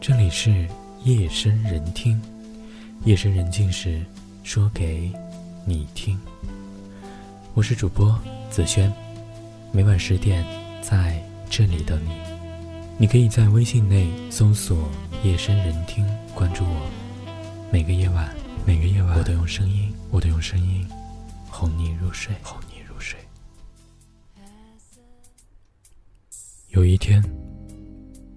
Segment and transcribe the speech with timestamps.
[0.00, 0.66] 这里是
[1.02, 2.20] 夜深人听，
[3.04, 4.00] 夜深人静时
[4.44, 5.12] 说给
[5.66, 6.16] 你听。
[7.52, 8.16] 我是主播
[8.48, 8.92] 子轩，
[9.72, 10.46] 每晚十点
[10.80, 12.12] 在这里等你。
[12.96, 14.88] 你可以在微信内搜索
[15.24, 16.90] “夜深人听”，关注我。
[17.72, 18.32] 每个夜晚，
[18.64, 20.88] 每个夜晚，我都用声音，我都用声音
[21.50, 23.18] 哄你入睡，哄你入睡。
[26.68, 27.22] 有一天，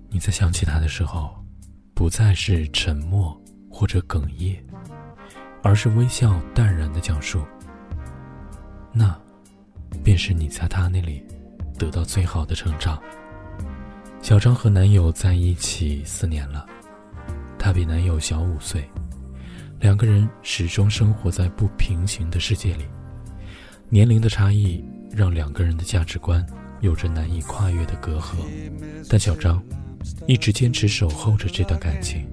[0.09, 1.40] 你在想起他的时候，
[1.93, 4.57] 不再是沉默或者哽咽，
[5.61, 7.43] 而是微笑淡然的讲述。
[8.91, 9.15] 那，
[10.03, 11.23] 便是你在他那里
[11.77, 13.01] 得到最好的成长。
[14.21, 16.65] 小张和男友在一起四年了，
[17.57, 18.87] 她比男友小五岁，
[19.79, 22.85] 两个人始终生活在不平行的世界里。
[23.89, 26.45] 年龄的差异让两个人的价值观
[26.81, 28.35] 有着难以跨越的隔阂，
[29.09, 29.61] 但小张
[30.27, 32.27] 一直坚持守候着这段感情。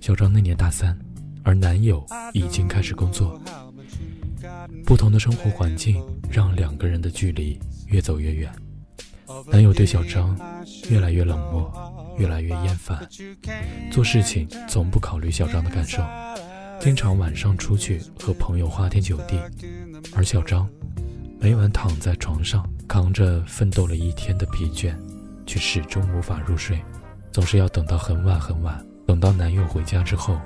[0.00, 0.96] 小张那年大三，
[1.42, 3.40] 而男友已经开始工作。
[4.84, 8.52] 不同的生活环境让两个人的距离越走越远。
[9.50, 10.38] 男友对小张
[10.88, 11.72] 越来越冷漠，
[12.16, 13.06] 越来越厌烦，
[13.90, 16.00] 做事情从不考虑小张的感受，
[16.80, 19.36] 经常晚上出去和朋友花天酒地，
[20.14, 20.68] 而小张
[21.40, 24.94] 每晚躺在床上，扛着奋斗了一天的疲倦，
[25.46, 26.82] 却始终无法入睡，
[27.32, 30.38] 总是要等到很晚很晚，等到男友回家之后，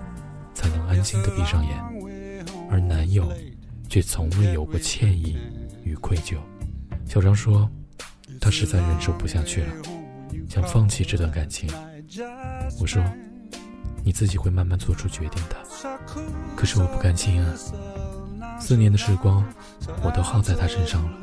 [0.55, 3.33] 才能安心的闭上眼，而男友。
[3.91, 5.37] 却从未有过歉意
[5.83, 6.37] 与愧疚。
[7.09, 7.69] 小张说
[8.41, 9.73] ：“他实在忍受不下去了，
[10.49, 11.69] 想放弃这段感情。”
[12.79, 13.03] 我说
[14.05, 15.57] ：“你自己会慢慢做出决定的。”
[16.55, 17.53] 可是我不甘心啊！
[18.61, 19.45] 四年的时光，
[20.05, 21.19] 我都耗在他身上了。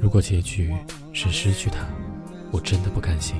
[0.00, 0.72] 如果结局
[1.12, 1.78] 是失去他，
[2.50, 3.36] 我真的不甘心。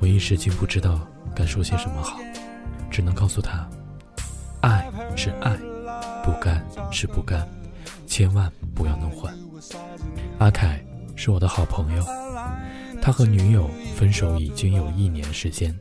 [0.00, 1.00] 我一时竟不知道
[1.34, 2.18] 该说些什么好，
[2.90, 3.68] 只能告诉他：
[4.60, 5.56] 爱是爱，
[6.24, 7.46] 不甘是不甘。
[8.06, 9.32] 千万不要弄混。
[10.38, 10.82] 阿凯
[11.14, 12.04] 是我的好朋友，
[13.02, 15.76] 他和女友分手已经有一年时间。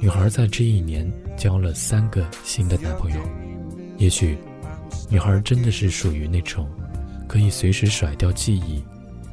[0.00, 3.20] 女孩在这一年交了三个新的男朋友。
[3.98, 4.38] 也许，
[5.08, 6.70] 女孩真的是属于那种
[7.26, 8.82] 可以随时甩掉记忆、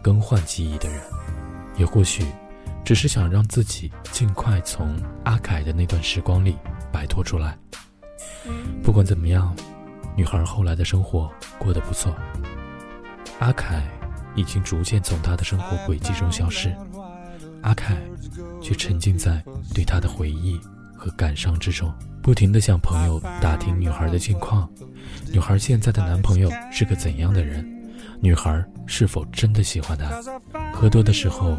[0.01, 0.99] 更换记忆的人，
[1.77, 2.25] 也或许，
[2.87, 6.55] 只是想让自己尽快从阿凯的那段时光里
[6.89, 7.57] 摆脱出来。
[8.81, 9.53] 不管怎么样。
[10.15, 12.11] 女孩后来的生活过得不错，
[13.37, 13.83] 阿凯
[14.35, 16.75] 已经逐渐从她的生活轨迹中消失，
[17.61, 17.95] 阿凯
[18.59, 19.43] 却沉浸在
[19.75, 20.59] 对她的回忆
[20.95, 21.93] 和感伤之中，
[22.23, 24.67] 不停地向朋友打听女孩的近况，
[25.31, 27.63] 女孩现在的男朋友是个怎样的人，
[28.19, 30.21] 女孩是否真的喜欢他，
[30.73, 31.57] 喝多的时候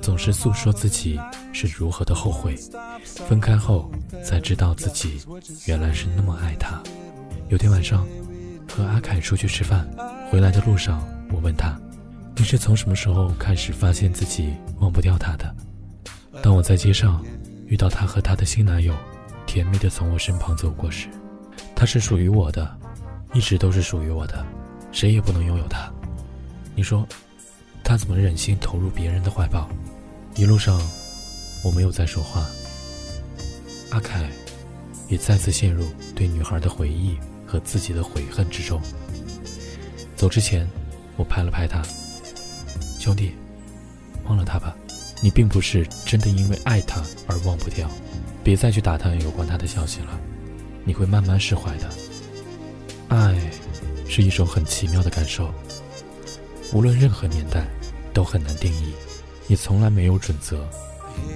[0.00, 1.18] 总是诉说自己
[1.52, 2.54] 是如何的后悔，
[3.02, 3.90] 分开后
[4.22, 5.20] 才知道自己
[5.66, 6.80] 原来是那么爱他。
[7.48, 8.06] 有天晚上，
[8.70, 9.88] 和阿凯出去吃饭，
[10.30, 11.76] 回来的路上，我问他
[12.36, 15.54] ：“你是从什么时候开始发现自己忘不掉他的？”
[16.42, 17.24] 当我在街上
[17.66, 18.94] 遇到他和他的新男友，
[19.46, 21.08] 甜蜜的从我身旁走过时，
[21.74, 22.78] 他是属于我的，
[23.32, 24.46] 一直都是属于我的，
[24.92, 25.92] 谁也不能拥有他。
[26.74, 27.06] 你说，
[27.82, 29.68] 他怎么忍心投入别人的怀抱？
[30.36, 30.80] 一路上，
[31.64, 32.46] 我没有再说话。
[33.90, 34.28] 阿凯，
[35.08, 37.16] 也再次陷入对女孩的回忆。
[37.50, 38.78] 和自己的悔恨之中。
[40.14, 40.68] 走之前，
[41.16, 41.82] 我拍了拍他，
[43.00, 43.32] 兄弟，
[44.24, 44.76] 忘了他吧。
[45.22, 47.88] 你并不是真的因为爱他而忘不掉，
[48.44, 50.20] 别再去打探有关他的消息了，
[50.84, 51.88] 你会慢慢释怀的。
[53.08, 53.34] 爱
[54.08, 55.52] 是一种很奇妙的感受，
[56.72, 57.66] 无论任何年代，
[58.12, 58.92] 都很难定义，
[59.46, 60.68] 也从来没有准则。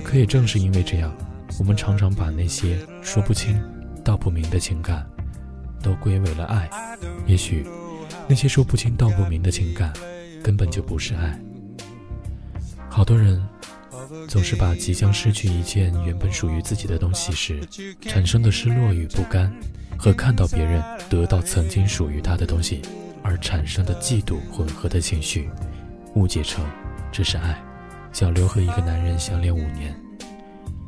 [0.02, 1.14] 可也正是因为这样，
[1.58, 3.62] 我们常常把那些说不清
[4.02, 5.06] 道不明的情感。
[5.82, 6.70] 都归为了爱，
[7.26, 7.66] 也许
[8.28, 9.92] 那些说不清道不明的情感，
[10.40, 11.36] 根本就不是爱。
[12.88, 13.44] 好多人
[14.28, 17.60] 总是把即将失去一件原本属于自己的东西时
[18.00, 19.52] 产生的失落与不甘，
[19.96, 22.82] 和看到别人得到曾经属于他的东西
[23.22, 25.48] 而产生的嫉妒混合的情绪，
[26.14, 26.64] 误解成
[27.10, 27.60] 这是爱。
[28.12, 29.98] 小刘和一个男人相恋五年，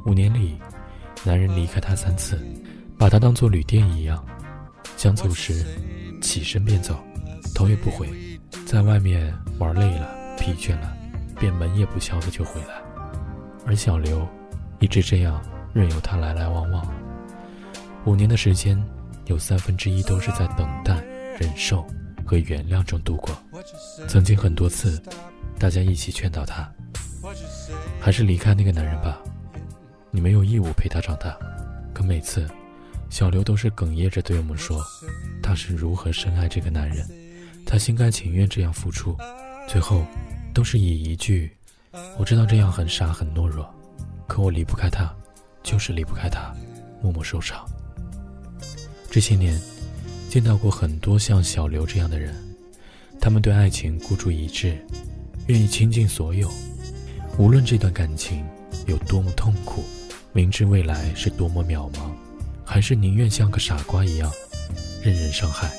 [0.04, 0.58] 五年里，
[1.24, 2.38] 男人离开她三次，
[2.98, 4.22] 把她当做旅店一样。
[4.98, 5.64] 想走时，
[6.20, 7.02] 起身便走，
[7.54, 8.08] 头也不回。
[8.66, 10.96] 在外面玩累了、疲倦了，
[11.40, 12.83] 便门也不敲的就回来。
[13.66, 14.26] 而小刘
[14.80, 16.86] 一直这样任由他来来往往。
[18.04, 18.82] 五年的时间，
[19.26, 21.02] 有三分之一都是在等待、
[21.38, 21.86] 忍受
[22.26, 23.36] 和原谅中度过。
[24.06, 25.02] 曾经很多次，
[25.58, 26.70] 大家一起劝导他，
[28.00, 29.18] 还是离开那个男人吧。
[30.10, 31.36] 你没有义务陪他长大，
[31.94, 32.46] 可每次，
[33.08, 34.84] 小刘都是哽咽着对我们说，
[35.42, 37.08] 他是如何深爱这个男人，
[37.66, 39.16] 他心甘情愿这样付出，
[39.66, 40.04] 最后，
[40.52, 41.50] 都是以一句
[42.18, 43.68] “我知道这样很傻很懦弱，
[44.26, 45.12] 可我离不开他，
[45.62, 46.54] 就是离不开他”，
[47.02, 47.64] 默默收场。
[49.10, 49.60] 这些年，
[50.28, 52.34] 见到过很多像小刘这样的人，
[53.20, 54.76] 他们对爱情孤注一掷，
[55.46, 56.50] 愿意倾尽所有，
[57.38, 58.44] 无论这段感情
[58.86, 59.84] 有多么痛苦，
[60.32, 62.10] 明知未来是多么渺茫，
[62.64, 64.30] 还是宁愿像个傻瓜一样，
[65.02, 65.70] 任人伤害。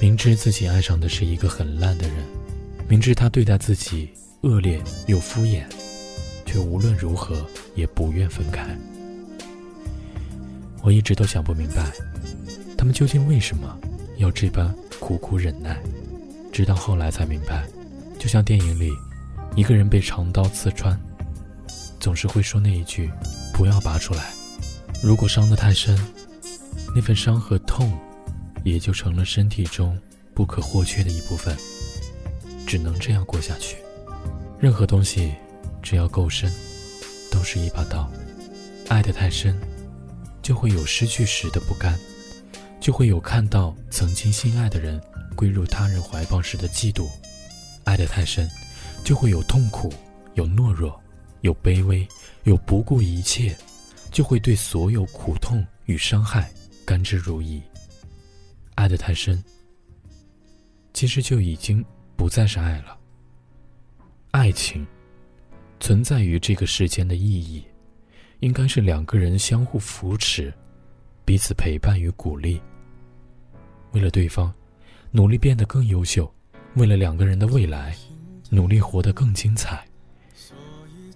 [0.00, 2.16] 明知自己爱上的是一个很烂的人，
[2.88, 4.10] 明知他对待自己
[4.46, 5.64] 恶劣又敷衍，
[6.44, 7.44] 却无论如何
[7.74, 8.64] 也不愿分开。
[10.82, 11.90] 我一直都想不明白，
[12.78, 13.76] 他们究竟为什么
[14.18, 15.76] 要这般苦苦忍耐？
[16.52, 17.66] 直到后来才明白，
[18.20, 18.92] 就像电影里，
[19.56, 20.96] 一个人被长刀刺穿，
[21.98, 23.10] 总是会说那一句
[23.52, 24.32] ：“不要拔出来。”
[25.02, 25.98] 如果伤得太深，
[26.94, 27.92] 那份伤和痛，
[28.62, 29.98] 也就成了身体中
[30.32, 31.54] 不可或缺的一部分，
[32.64, 33.76] 只能这样过下去。
[34.58, 35.34] 任何东西，
[35.82, 36.52] 只要够深，
[37.30, 38.10] 都是一把刀。
[38.88, 39.58] 爱得太深。
[40.42, 41.98] 就会有失去时的不甘，
[42.78, 45.02] 就会有看到曾经心爱的人
[45.34, 47.08] 归入他人怀抱时的嫉妒。
[47.82, 48.48] 爱得太深，
[49.02, 49.92] 就会有痛苦，
[50.34, 51.02] 有懦弱，
[51.40, 52.06] 有卑微，
[52.44, 53.56] 有不顾一切，
[54.12, 56.48] 就会对所有苦痛与伤害
[56.84, 57.60] 甘之如饴。
[58.76, 59.42] 爱得太深，
[60.94, 62.96] 其实就已经不再是爱了。
[64.36, 64.86] 爱情
[65.80, 67.64] 存在于这个世间的意义。
[68.40, 70.52] 应该是两个人相互扶持，
[71.24, 72.60] 彼此陪伴与鼓励。
[73.92, 74.52] 为了对方，
[75.10, 76.30] 努力变得更优秀；
[76.74, 77.96] 为了两个人的未来，
[78.50, 79.82] 努力活得更精彩。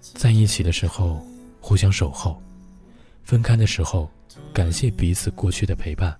[0.01, 1.23] 在一起的时候
[1.59, 2.41] 互相守候，
[3.21, 4.09] 分开的时候
[4.51, 6.17] 感谢彼此过去的陪伴，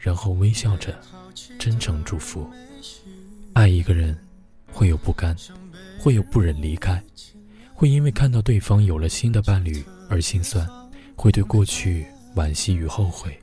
[0.00, 1.00] 然后微笑着
[1.60, 2.50] 真诚祝福。
[3.52, 4.18] 爱一个人，
[4.72, 5.36] 会有不甘，
[6.00, 7.00] 会有不忍离开，
[7.74, 9.84] 会因为看到对方有了新的伴侣。
[10.12, 10.68] 而心酸，
[11.14, 12.04] 会对过去
[12.34, 13.38] 惋惜与后悔，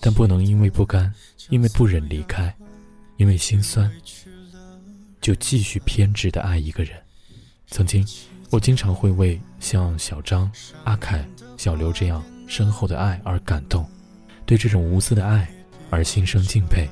[0.00, 1.14] 但不能因为不甘，
[1.50, 2.52] 因为不忍离开，
[3.16, 3.88] 因为心酸，
[5.20, 7.00] 就继续偏执的爱一个人。
[7.68, 8.04] 曾经，
[8.50, 10.50] 我经常会为像小张、
[10.82, 11.24] 阿凯、
[11.56, 13.88] 小刘这样深厚的爱而感动，
[14.44, 15.48] 对这种无私的爱
[15.90, 16.88] 而心生敬佩，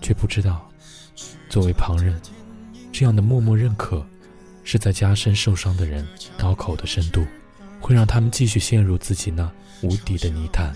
[0.00, 0.66] 却不知道，
[1.50, 2.18] 作为旁人，
[2.90, 4.06] 这样的默默认可，
[4.64, 6.04] 是在加深受伤的人
[6.36, 7.24] 刀口的深度。
[7.84, 9.52] 会让他们继续陷入自己那
[9.82, 10.74] 无底的泥潭。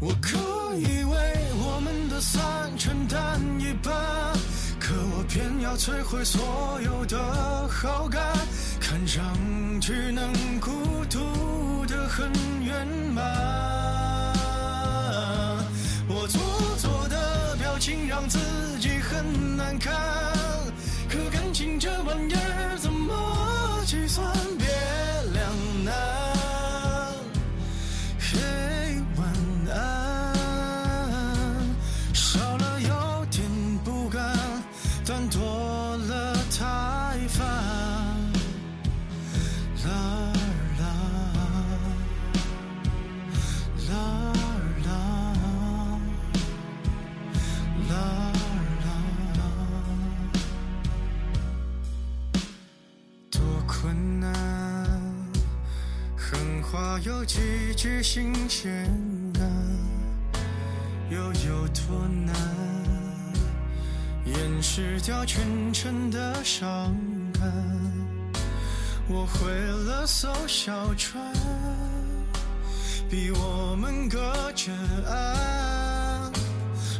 [0.00, 0.36] 我可
[0.76, 1.14] 以为
[1.54, 3.94] 我们的散承担一半，
[4.80, 8.20] 可我偏要摧毁所有的好感，
[8.80, 9.24] 看上
[9.80, 10.97] 去能孤
[12.08, 12.32] 很
[12.64, 13.22] 圆满。
[16.08, 16.40] 我做
[16.78, 18.38] 作的表情让自
[18.80, 19.94] 己很难看，
[21.08, 24.26] 可感情这玩意儿怎么计算？
[24.56, 24.66] 别
[25.32, 25.94] 两难，
[28.18, 28.38] 嘿，
[29.16, 29.28] 晚
[29.76, 29.76] 安。
[56.70, 58.84] 话有几句新鲜
[59.40, 59.42] 啊，
[61.08, 62.34] 又有多难？
[64.26, 66.94] 掩饰掉全城的伤
[67.32, 67.50] 感。
[69.08, 71.32] 我毁了艘小船，
[73.08, 74.18] 逼我们隔
[74.54, 74.70] 着
[75.08, 76.30] 岸，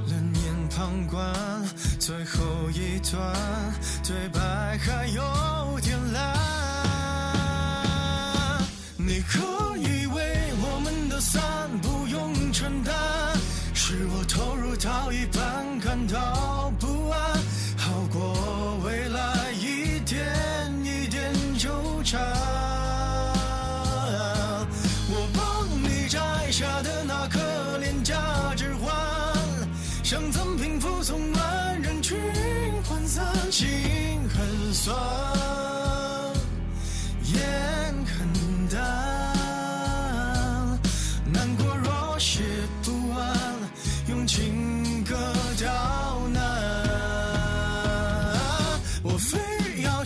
[0.09, 1.31] 冷眼旁观
[1.99, 3.37] 最后一段
[4.03, 6.35] 对白，还有点烂。
[8.97, 9.58] 你可。
[15.09, 15.48] 入到一半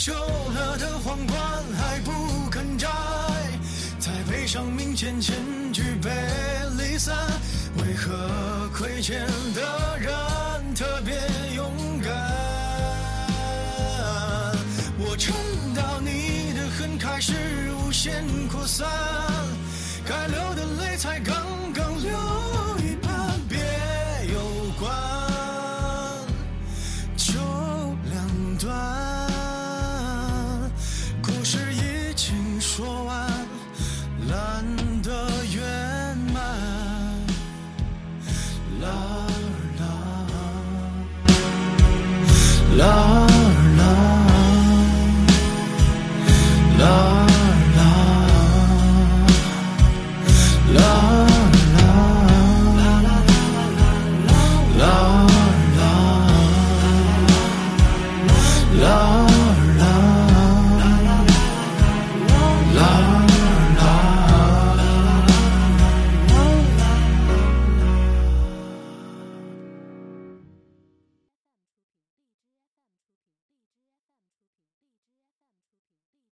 [0.05, 1.39] 旧了的皇冠
[1.79, 2.89] 还不肯摘，
[4.01, 5.37] 在杯上铭千千
[5.73, 6.11] 句悲
[6.77, 7.15] 离散，
[7.77, 11.15] 为何亏欠的人特别
[11.55, 12.13] 勇敢？
[14.99, 15.33] 我撑
[15.73, 17.33] 到你的恨开始
[17.73, 19.12] 无限扩散。